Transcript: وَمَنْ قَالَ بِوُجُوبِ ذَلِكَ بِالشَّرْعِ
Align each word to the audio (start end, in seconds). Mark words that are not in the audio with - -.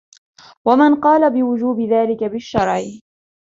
وَمَنْ 0.65 0.95
قَالَ 0.95 1.33
بِوُجُوبِ 1.33 1.79
ذَلِكَ 1.89 2.23
بِالشَّرْعِ 2.23 2.81